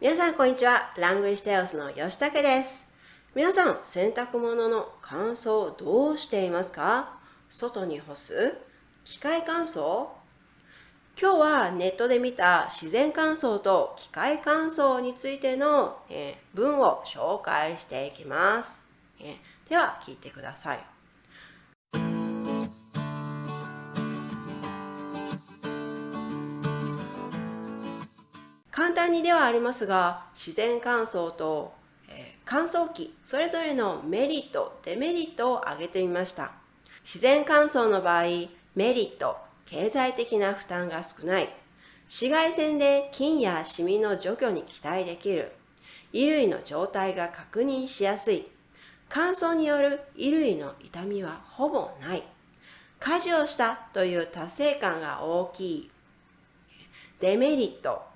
[0.00, 0.92] 皆さんこんにちは。
[0.96, 2.86] ラングイステオスの吉武です。
[3.34, 7.18] 皆さん、洗濯物の乾燥どうしていますか？
[7.50, 8.56] 外に干す？
[9.04, 10.06] 機械乾燥？
[11.20, 18.84] 今日はネットで見た自然乾燥と機械乾燥についての、え、文を紹介していきます、
[19.20, 19.34] え、
[19.68, 20.78] では聞いてください。
[28.88, 31.74] 簡単にではありますが自然乾燥と、
[32.08, 36.52] え、乾燥機それぞれのメリットデメリットを挙げてみました。
[37.04, 38.22] 自然乾燥の場合
[38.74, 39.36] メリット
[39.66, 41.52] 経済的な負担が少ない。
[42.06, 45.52] 紫外線で菌やシミの除去に期待できる。
[46.10, 48.46] 衣類の状態が確認しやすい。
[49.10, 52.22] 乾燥による衣類の痛みはほぼない。
[53.00, 55.90] 家事をしたという達成感が大きい。
[57.20, 58.07] デメリット。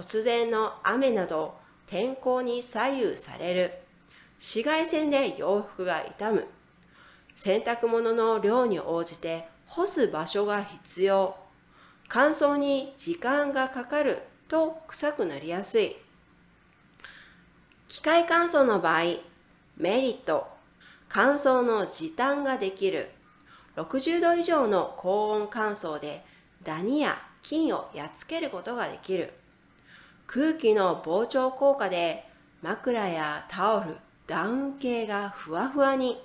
[0.00, 1.56] 突然の雨など
[1.88, 3.72] 天候に左右される。
[4.38, 6.46] 紫外線で洋服が傷む。
[7.34, 11.34] 洗濯物の量に応じて干す場所が必要。
[12.06, 14.22] 乾燥に時間がかかる。
[14.46, 15.96] と臭くなりやすい。
[17.88, 19.00] 機械乾燥の場合
[19.76, 20.46] メリット。
[21.08, 23.10] 乾燥の時短ができる。
[23.74, 26.24] 60度以上の高温乾燥で
[26.62, 29.32] ダニや菌をやっつけることができる。
[30.28, 32.28] 空気の膨張効果で
[32.60, 36.22] 枕やタオル、ダウン系がふわふわに。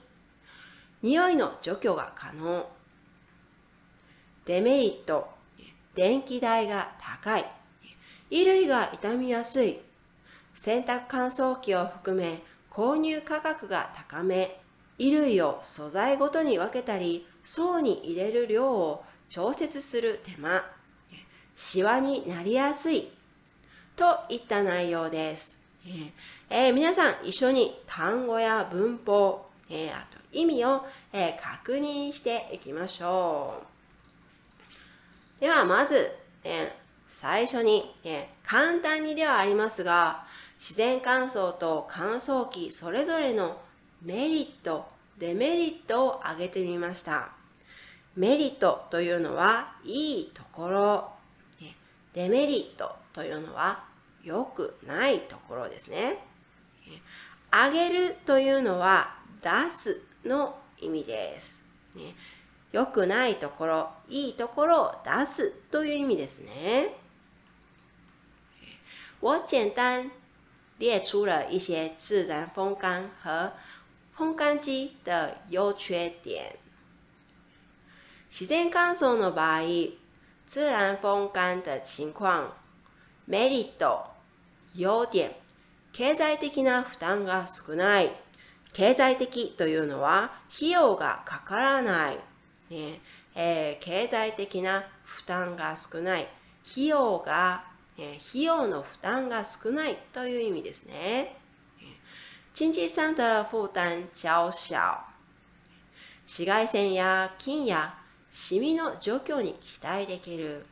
[1.01, 2.69] 匂いの除去が可能。
[4.43, 5.29] デメリット、
[5.95, 7.45] 電気代が高い。
[8.29, 9.79] 衣類が傷みやすい。
[10.53, 14.59] 洗濯乾燥機を含め購入価格が高め。
[14.97, 20.65] 衣類を素材ごとに分けたり、層に入れる量を調節する手間。
[21.55, 23.07] シワになりやすい
[23.95, 25.57] といった内容です。
[26.49, 33.61] えー、皆さん一緒に単語や文法、えー、あと意味を、えー、確認していきましょ
[35.39, 35.41] う。
[35.41, 36.11] ではまず、
[36.43, 36.71] え
[37.07, 40.25] 最初に、え簡単にではありますが
[40.57, 43.61] 自然乾燥と乾燥機それぞれの
[44.01, 44.85] メリット
[45.17, 47.29] デメリットを挙げてみました
[48.15, 51.12] メリットというのはいいところ
[52.13, 53.83] デメリットというのは
[54.23, 56.17] 良くないところですね。
[57.51, 61.63] あげるというのは出すの意味です。
[61.95, 62.15] ね、
[62.71, 66.95] 良くないところ、いいところを出すという意味ですね。
[69.21, 70.11] 我简单
[70.79, 73.53] 列出了一些自然风干和
[74.17, 76.57] 烘干機的優缺点。
[78.29, 79.61] 自然乾燥の場合、
[80.53, 82.47] 自然風干的情況、
[83.25, 84.05] メリット、
[84.75, 85.31] 要点、
[85.91, 88.11] 経済的な負担が少ない。
[88.71, 92.19] 経済的というのは費用がかからない。
[92.69, 93.01] ね
[93.33, 96.27] えー、経済的な負担が少ない。
[96.71, 97.63] 費用が、
[97.97, 101.35] えー、費用の負担が少ないという意味ですね。
[102.53, 104.77] 经济上的負担較小。
[106.27, 108.02] 紫外線や菌や
[108.33, 110.65] シミの除去に期待できる。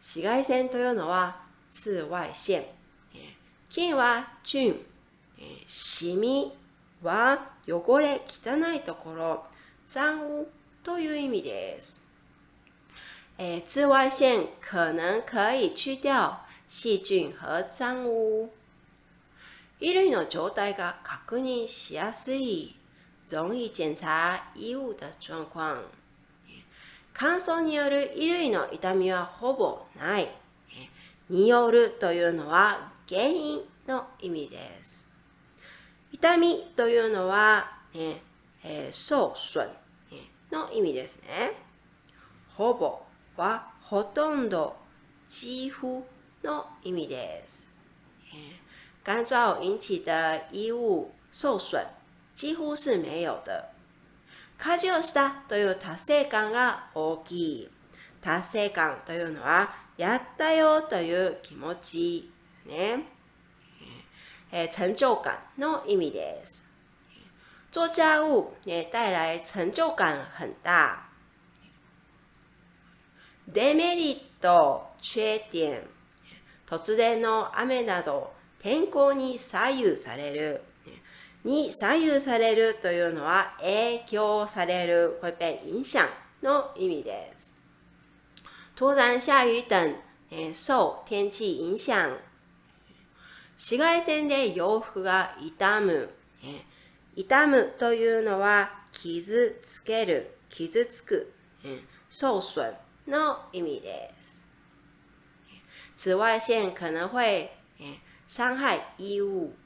[0.00, 1.36] 紫外線というのは
[1.68, 2.64] 紫外線。
[3.68, 4.80] 菌は菌、
[5.66, 6.52] シミ
[7.02, 9.44] は汚れ、汚いところ、
[9.84, 10.46] 脏污
[10.84, 12.00] という意味です。
[13.36, 18.50] え紫外線可能可以去掉细菌和脏污。
[19.80, 22.76] 衣類の状態が確認しやすい。
[23.28, 25.82] 容易检查衣物的状況。
[27.18, 30.28] 乾燥による衣類の痛みはほぼない。
[31.30, 35.08] によるというのは原因の意味です。
[36.12, 38.22] 痛みというのは、ね
[38.62, 39.66] えー、受損
[40.52, 41.52] の意味ですね。
[42.54, 43.00] ほぼ
[43.36, 44.76] はほとんど、
[45.28, 46.04] 几乎
[46.44, 47.72] の意味です。
[49.02, 51.86] 干燥引起的衣物受損
[52.34, 53.75] 几乎是没有的。
[54.58, 57.68] 家事をしたという達成感が大きい。
[58.20, 62.30] 達成感というのは、やったよという気持ち
[62.66, 63.16] ですね。
[64.52, 66.64] え成就感の意味です。
[67.72, 71.06] 做家務也带来成就感很大。
[73.48, 75.82] デメリット、缺点。
[76.66, 80.62] 突然の雨など天候に左右される。
[81.46, 85.38] に左右されるというのは影響される、会被
[85.70, 86.00] 影響
[86.42, 87.52] の意味です。
[88.74, 89.94] 突然下雨等、
[90.52, 92.18] 受天气影響。
[93.56, 96.10] 紫外線で洋服が傷む。
[97.14, 101.32] 傷むというのは傷つける、傷つく、
[101.62, 102.74] 受損
[103.06, 104.44] の意味です。
[105.94, 107.52] 紫外線可能会
[108.26, 109.65] 傷害衣物。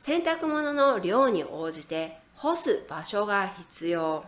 [0.00, 4.24] 洗濯物の量に応じて干す場所が必要。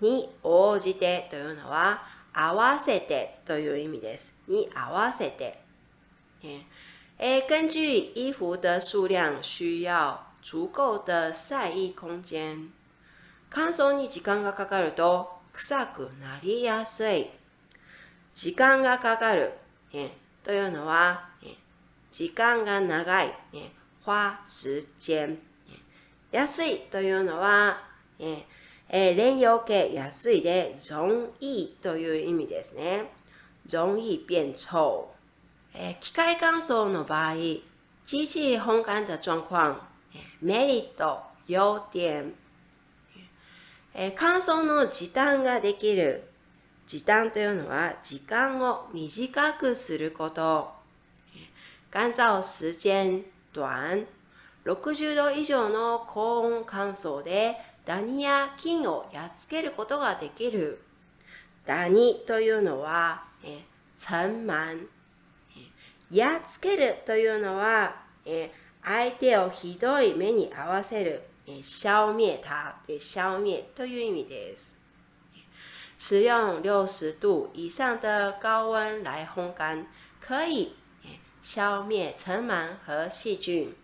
[0.00, 2.02] に応じてというのは
[2.32, 4.34] 合わせてという意味です。
[4.48, 5.62] に合わせて。
[7.18, 12.72] え根据衣服的数量需要足够的晒衣空間。
[13.50, 17.30] 乾燥に時間がかかると臭くなりやすい。
[18.34, 19.52] 時間がかかる、
[20.42, 21.28] というのは、
[22.10, 23.32] 時間が長い、
[24.04, 25.38] 花時間。
[26.30, 27.80] 安いというのは、
[28.18, 33.10] えー、連用形安いで容易という意味ですね。
[33.66, 35.08] 容易变臭。
[35.74, 37.34] え、機械乾燥の場合、
[38.04, 39.74] 机器烘干的状況、
[40.42, 42.34] メリット、要点、
[43.94, 46.28] え、乾燥の時短ができる。
[46.86, 50.70] 時短というのは時間を短くすること。
[51.90, 53.24] 乾燥時間
[53.54, 54.04] 短。
[54.66, 60.82] 60度以上の高温乾燥でダニや菌をやっつけることができる。
[61.66, 63.64] ダニというのは、え
[63.96, 64.86] 천만
[66.10, 67.94] やっつけるというのは、
[68.26, 68.50] え
[68.82, 74.76] 相手をひどい目に合わせる、え消滅他、消滅という意味です。
[75.96, 79.86] 使用60度以上的高温来烘干，
[80.20, 80.74] 可以
[81.46, 83.74] 消滅塵螨和細菌。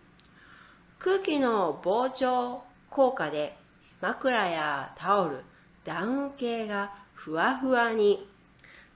[0.97, 3.55] 空気の膨張効果で
[4.01, 5.43] 枕やタオル、
[5.85, 8.27] ダウン系がふわふわに。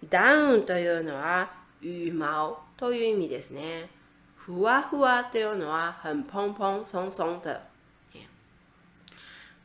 [0.09, 1.47] ダウンというのは
[1.79, 3.87] 羽毛という意味ですね。
[4.35, 7.61] ふわふわというのは很蓬蓬松松的。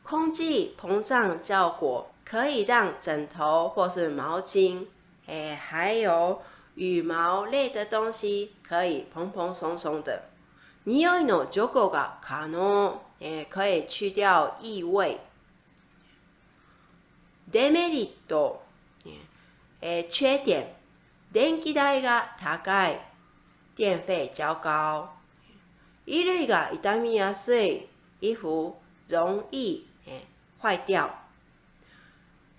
[0.05, 4.87] 空气膨胀效果可以让枕头或是毛巾，
[5.27, 6.43] 哎，还有
[6.76, 10.24] 羽毛类的东西可以蓬蓬松松的。
[10.86, 15.18] 匂いの除去が可能，え可以去掉异味。
[17.48, 18.64] デメリット、
[19.82, 20.68] えー、缺点、
[21.32, 23.00] 電気代が高い、
[23.78, 25.10] 電費较高、
[26.06, 27.88] 衣類が傷みやすい、
[28.20, 28.76] 衣服
[29.08, 31.10] 容易、えー、坏掉、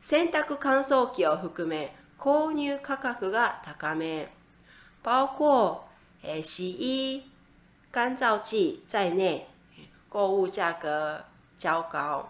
[0.01, 4.30] 洗濯乾燥機を含め 購入価格が高め、
[5.04, 5.80] 包括、
[6.22, 7.24] え、洗衣、
[7.92, 9.48] 干燥剂在内、
[10.08, 11.20] 购物价格
[11.58, 12.30] 较高。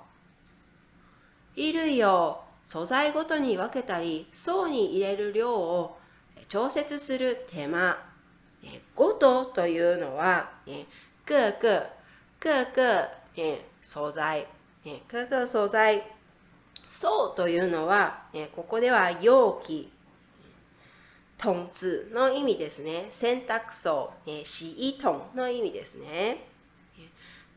[1.57, 5.97] 衣類を素材ごとに分けたり、層に入れる量を
[6.47, 7.97] 調節する手間。
[8.95, 10.51] ごとというのは、
[11.25, 11.85] 各々、
[12.39, 14.47] 各々、素材。
[15.09, 16.01] 各々素材。
[16.91, 19.91] 層というのは、えここでは容器、
[21.37, 23.07] 桶子の意味ですね。
[23.09, 24.43] 洗濯槽、洗
[24.75, 26.45] 衣桶の意味ですね。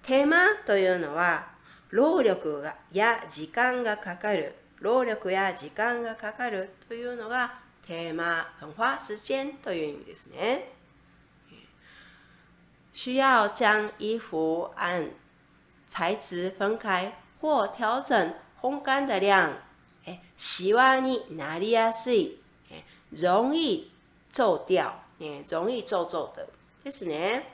[0.02, 1.48] 手間というのは、
[1.90, 10.72] 労力がや時間がかかる労力や時間がかかるというのがテーマ、很花時間という意味ですね。
[12.94, 15.10] 需要将衣服按
[15.88, 18.32] 材质分開或調整
[18.64, 19.54] 烘干的量。
[20.38, 22.38] シワになりやすい。
[23.12, 23.92] 容易
[24.32, 24.90] 皱掉。
[25.18, 26.46] 容易皱皱的。
[26.82, 27.52] ですね。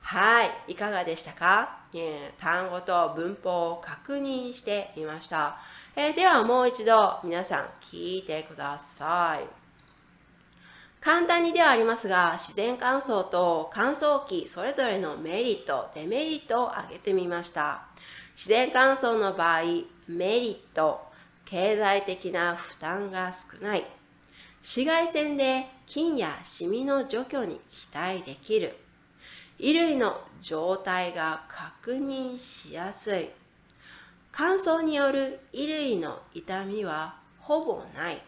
[0.00, 0.50] はい。
[0.68, 1.80] いかがでしたか？
[1.94, 5.58] え単語と文法を確認してみました。
[5.94, 9.44] え、ではもう一度皆さん聞いてください。
[10.98, 17.82] 簡単にではありますが、自然乾燥と乾燥機それぞれのメリット、デメリットを挙げてみました。
[18.34, 19.60] 自然乾燥の場合、
[20.08, 21.00] メリット、
[21.44, 23.84] 経済的な負担が少ない。
[24.60, 28.76] 紫外線で菌やシミの除去に期待できる。
[29.58, 33.30] 衣類の状態が確認しやすい。
[34.30, 38.22] 乾燥による衣類の痛みはほぼない。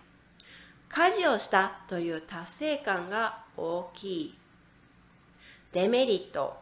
[0.89, 4.39] 家事をしたという達成感が大きい。
[5.73, 6.57] デメリット、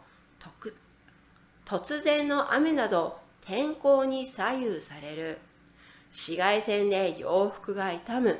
[1.66, 5.38] 突然の雨など天候に左右される。
[6.10, 8.38] 紫外線で洋服が傷む。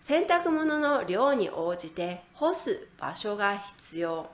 [0.00, 4.30] 洗濯物の量に応じて干す場所が必要。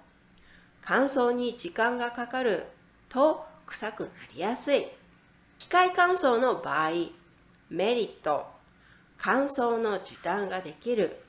[0.83, 2.67] 乾燥に時間がかかる
[3.09, 4.87] と臭くなりやすい。
[5.59, 6.91] 機械乾燥の場合、
[7.71, 8.47] メリット、
[9.19, 11.25] 乾燥の時短ができる。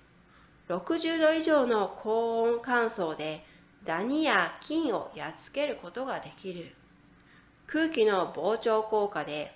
[0.67, 3.43] 60度以上の高温乾燥で
[3.84, 6.75] ダニや菌をやっつけることができる。
[7.67, 9.55] 空気の膨張効果で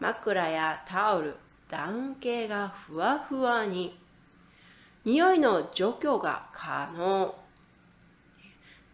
[0.00, 1.34] 枕やタオル、
[1.68, 3.98] ダウン系がふわふわに。
[5.04, 7.34] 匂いの除去が可能。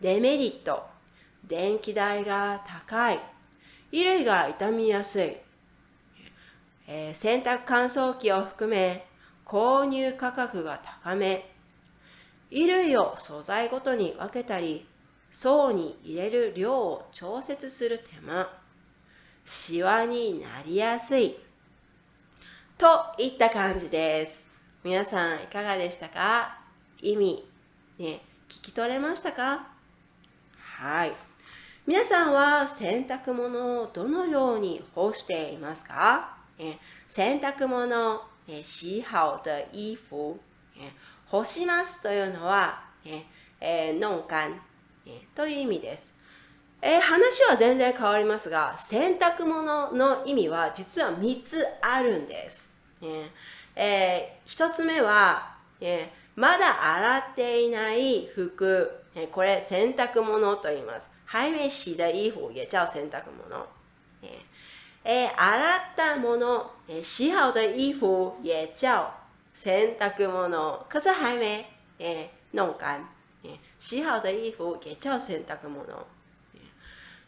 [0.00, 0.87] デメリット。
[1.46, 3.20] 電気代が高い。
[3.90, 5.37] 衣類が傷みやすい。
[6.87, 9.06] えー、洗濯乾燥機を含め
[9.44, 11.50] 購入価格が高め。
[12.50, 14.87] 衣類を素材ごとに分けたり、
[15.35, 18.49] 層に入れる量を調節する手間。
[19.45, 21.37] シワになりやすい。
[22.79, 22.87] と
[23.19, 24.49] いった感じです。
[24.85, 26.57] 皆さんいかがでしたか？
[27.03, 27.45] 意味、
[27.99, 29.67] ね、聞き取れましたか？
[30.61, 31.12] はい。
[31.85, 36.37] 皆さんは洗濯物をどのように干していますか？
[37.09, 38.23] 洗濯物、
[38.62, 40.38] 洗好的衣服、
[41.26, 42.85] 干しますというのは、
[43.61, 44.61] えー、弄干、
[45.34, 46.12] という意味です。
[46.80, 52.73] えー、話は全然変わりますが、洗濯物の意味は実は3つあるんです。
[53.00, 53.30] ね
[53.76, 61.11] えー、1つ目は、えー、まだ洗っていない服、えー、これ洗濯物と言います。
[61.25, 63.66] 还没洗的衣服也叫洗濯物。
[65.06, 69.11] えー、洗ったもの、えー、洗好的衣服也叫
[69.54, 70.84] 洗濯物。
[70.88, 71.64] 可是还没、
[71.99, 73.06] えー、弄干。
[73.78, 76.06] 洗好的衣服也叫洗濯物。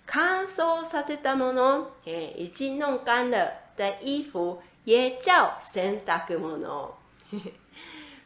[0.06, 6.94] 乾燥させたもの、已经弄干了的衣服也叫洗濯物。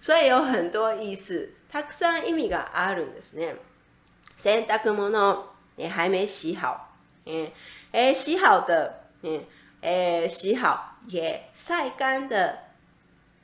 [0.00, 3.56] 所以有很多意思，たくさん意味があるんですね。
[4.37, 6.88] 洗濯物、えー、还没洗好，
[7.92, 8.94] え、洗好的、
[9.82, 12.59] え、洗好也晒干的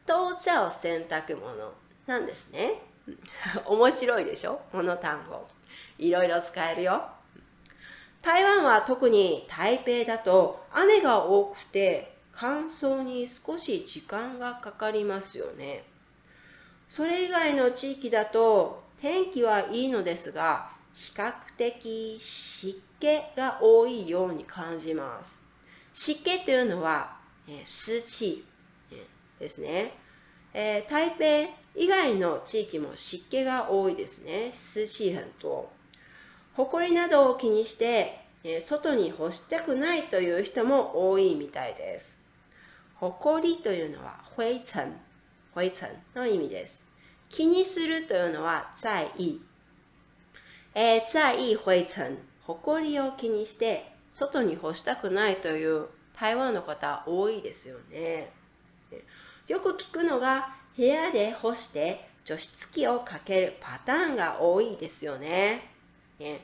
[0.06, 1.74] 都叫洗濯物
[2.06, 2.80] なんですね。
[3.66, 4.60] 面白いでしょ？
[4.72, 5.46] この単語。
[5.98, 7.08] いろいろ使えるよ。
[8.22, 15.84] 台湾は特に台北だと雨が多くて乾燥に少し時間がかかりますよね。
[16.88, 25.40] それ以外の地域だと天気はいいのですが比較的湿気が多いように感じます。
[25.94, 27.16] 湿気というのは、
[27.48, 28.44] え湿気、
[29.38, 29.92] ですね、
[30.52, 34.50] えー、台北以外の地域も湿気が多いですね。
[34.52, 35.70] 湿気很多。
[36.54, 38.24] 埃などを気にして、
[38.62, 42.18] 外に干したくないという人も多いみたいです。
[42.98, 44.92] 埃というのは灰塵、
[45.54, 46.84] 灰塵の意味です。
[47.28, 49.40] 気にするというのは在意。
[50.74, 52.16] えー、在意灰塵、
[52.46, 55.86] 埃を気にして外に干したくないという
[56.18, 58.32] 台湾の方多いですよね。
[59.46, 65.70] よく聞くのが部屋で干して除湿機をかけるパターンが多いですよね。
[66.18, 66.40] ね。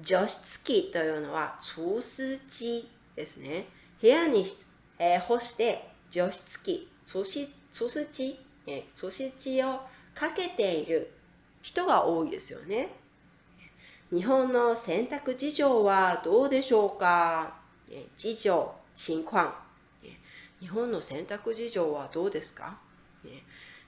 [0.00, 3.66] 除湿機というのは除湿機ですね。
[4.00, 4.46] 部屋に、
[4.98, 9.80] えー、干して除湿機、除湿除湿機、えー、除湿機を
[10.14, 11.12] かけている
[11.62, 12.88] 人が多いですよね。
[14.10, 17.56] 日本の洗濯事情はどうでしょうか、
[17.90, 19.50] えー、事情、情況、
[20.04, 20.10] えー、
[20.60, 22.78] 日本の洗濯事情はどうですか、
[23.24, 23.32] えー、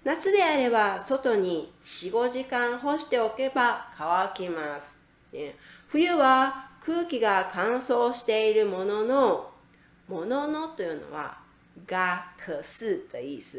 [0.04, 4.98] 夏であれば外に4、5時間干しておけば乾きます。
[5.32, 9.50] えー冬は空気が乾燥しているものの、
[10.06, 11.38] もののというのは、
[11.86, 13.58] が、可是的意思。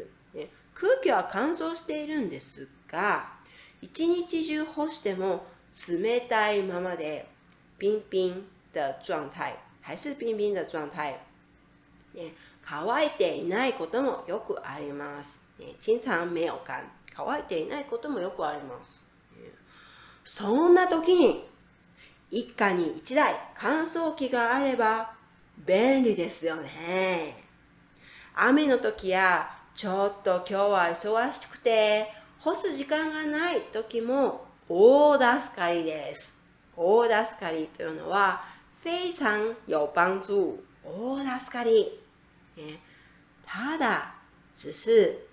[0.72, 3.30] 空気は乾燥しているんですが、
[3.82, 5.44] 一日中干しても
[5.88, 7.26] 冷たいままで、
[7.78, 11.18] 冰冰的状態、还是冰冰的状態。
[12.62, 15.42] 乾いていないこともよくあります。
[15.78, 16.84] 经常没有干。
[17.14, 19.00] 乾いていないこともよくあります。
[20.24, 21.48] そんな時に
[22.30, 25.12] 一家に一台乾燥機があれば
[25.66, 27.44] 便利ですよね。
[28.34, 36.32] 雨の時やちょっと今日は忙しくて干す時間がない時も大助かりです。
[36.76, 38.44] 大助かりというのは
[38.82, 40.62] 非常有帮助。
[40.84, 42.00] 大助かり。
[43.44, 44.14] ただ、
[44.54, 45.29] 只是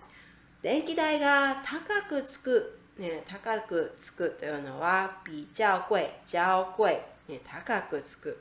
[0.68, 8.38] 電気代が高くつくね、高くつくというのは、比較贵、較贵、ね、高くつく。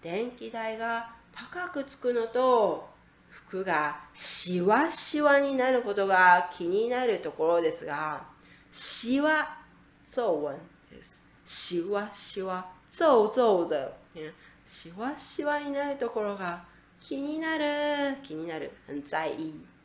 [0.00, 2.88] 電気代が高くつくのと、
[3.28, 8.22] 服がしわしわになることが気になるところですが、
[8.70, 9.58] しわ、
[10.06, 10.56] 皱纹
[10.92, 11.24] です。
[11.44, 13.68] しわしわ、皱皱
[14.12, 14.32] 的。
[14.64, 16.62] しわしわになるところが
[17.00, 19.75] 気になる、気になる、很在意。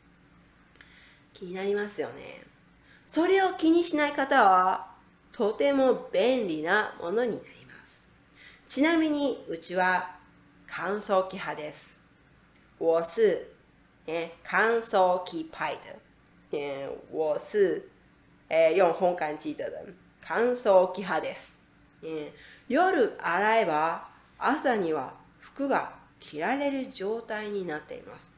[1.42, 2.40] 気になりますよね。
[3.04, 4.86] それを気にしない方は、
[5.32, 8.08] とても便利なものになります。
[8.68, 10.18] ちなみに、うちは
[10.68, 12.00] 乾燥機派です。
[12.78, 13.48] 我是、
[14.06, 15.76] ね、乾燥機派
[16.50, 16.56] 的。
[16.56, 17.88] ね、我是、
[18.48, 19.96] えー、用烘干機的人。
[20.20, 21.58] 乾燥機派です。
[22.04, 22.32] ね、
[22.68, 24.08] 夜洗えば
[24.38, 28.32] 朝には服が着られる状態になっています。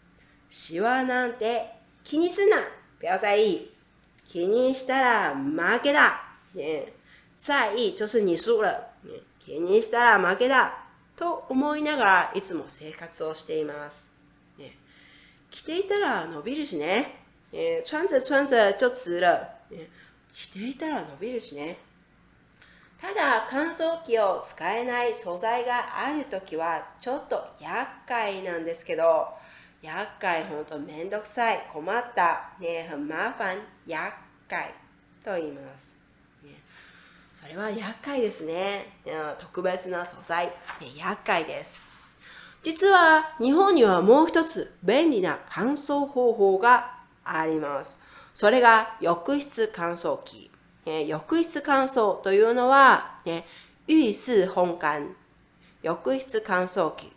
[0.49, 1.71] シワなんて
[2.03, 2.57] 気にすんな
[3.05, 3.71] 要在意
[4.27, 6.23] 気にしたら負けだ。
[6.55, 6.95] ね。
[7.39, 8.71] 在意就是你输了、
[9.03, 10.73] ね、気にしたら負けだ。
[11.15, 14.11] と思いながらいつも生活をしています。
[14.59, 14.73] ね、
[15.51, 17.21] 着ていたら伸びるしね。
[17.53, 17.83] ね。
[17.85, 19.91] 穿着穿着就直了、ね。
[20.33, 21.77] 着ていたら伸びるしね。
[23.03, 29.29] ただ乾燥機を使えない素材があるときはちょっと厄介なんですけど、
[29.85, 33.55] 厄介ほんとめんどくさい、困った、ね、很麻烦、
[33.87, 34.14] 厄
[34.49, 34.73] 介
[35.23, 35.99] と言います。
[37.31, 38.87] それは厄介ですね。
[39.37, 40.50] 特別な素材、
[40.97, 41.76] 厄介です。
[42.62, 48.00] 実は日本にはもう一つ便利な乾燥方法があります。
[48.33, 50.50] それが浴室乾燥機。
[51.07, 53.47] 浴室乾燥というのは、ね、
[53.87, 55.09] 浴室本館、
[55.83, 57.12] 浴室乾燥機、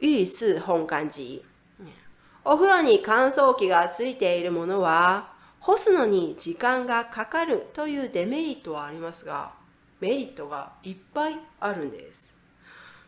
[0.00, 1.44] 浴室本館時。
[2.46, 9.52] お風呂に乾燥機がついているものは、干すのに時間がかかるというデメリットはありますが、
[10.00, 12.36] メリットがいっぱいあるんです。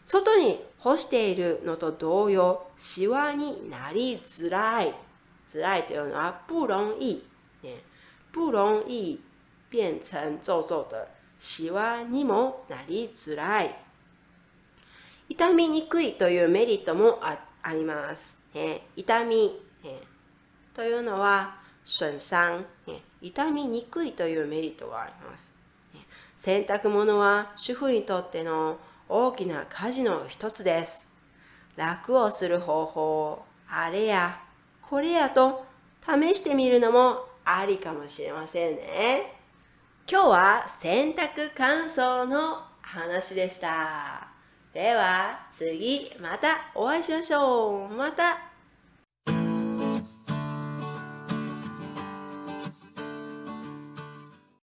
[0.05, 4.95] 外に干しているのと同様、シワになりづらい。
[5.47, 7.23] づらいというのは不容易。
[7.63, 7.83] ね、
[8.33, 9.21] 不容易
[9.69, 10.97] 变成皱皱的
[11.39, 13.75] シワにもなりづらい。
[15.29, 18.36] 痛みにくいというメリットもあります。
[18.55, 20.01] え痛み、え
[20.75, 22.37] というのは損傷、
[23.21, 25.55] 痛みにくいというメリットがあります。
[26.37, 31.09] 洗濯物は主婦にとっての大きな家事の一つです。
[31.77, 34.41] 楽をする方法、あれや
[34.83, 35.65] これやと
[36.05, 39.35] 試してみるのもありかもしれませんね。
[40.09, 44.26] 今日は洗濯乾燥の話でした。
[44.77, 47.95] では次またお会いしましょう。
[47.95, 48.56] また